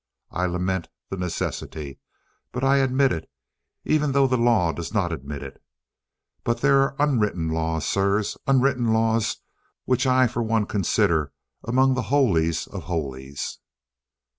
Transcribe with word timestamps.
I 0.31 0.47
lament 0.47 0.87
the 1.11 1.15
necessity, 1.15 1.99
but 2.51 2.63
I 2.63 2.77
admit 2.77 3.11
it, 3.11 3.29
even 3.85 4.13
though 4.13 4.25
the 4.25 4.35
law 4.35 4.71
does 4.71 4.91
not 4.95 5.11
admit 5.13 5.43
it. 5.43 5.61
But 6.43 6.61
there 6.61 6.79
are 6.81 6.95
unwritten 6.97 7.49
laws, 7.49 7.85
sirs, 7.85 8.35
unwritten 8.47 8.93
laws 8.93 9.37
which 9.85 10.07
I 10.07 10.25
for 10.25 10.41
one 10.41 10.65
consider 10.65 11.31
among 11.63 11.93
the 11.93 12.01
holies 12.09 12.65
of 12.65 12.85
holies." 12.85 13.59